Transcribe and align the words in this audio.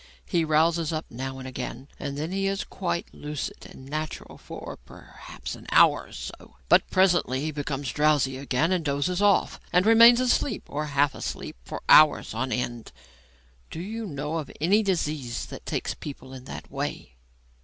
He 0.25 0.43
rouses 0.43 0.91
up 0.91 1.05
now 1.11 1.37
and 1.37 1.47
again, 1.47 1.87
and 1.99 2.17
then 2.17 2.31
he 2.31 2.47
is 2.47 2.63
quite 2.63 3.13
lucid 3.13 3.67
and 3.69 3.85
natural 3.85 4.39
for, 4.39 4.79
perhaps, 4.83 5.53
an 5.53 5.67
hour 5.71 6.07
or 6.07 6.11
so; 6.11 6.55
but 6.69 6.89
presently 6.89 7.41
he 7.41 7.51
becomes 7.51 7.91
drowsy 7.93 8.35
again 8.35 8.71
and 8.71 8.83
doses 8.83 9.21
off, 9.21 9.59
and 9.71 9.85
remains 9.85 10.19
asleep, 10.19 10.63
or 10.67 10.87
half 10.87 11.13
asleep, 11.13 11.55
for 11.63 11.83
hours 11.87 12.33
on 12.33 12.51
end. 12.51 12.91
Do 13.69 13.79
you 13.79 14.07
know 14.07 14.39
of 14.39 14.49
any 14.59 14.81
disease 14.81 15.45
that 15.45 15.67
takes 15.67 15.93
people 15.93 16.33
in 16.33 16.45
that 16.45 16.71
way?" 16.71 17.13